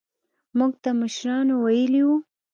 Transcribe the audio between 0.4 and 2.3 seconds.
موږ ته مشرانو ويلي وو.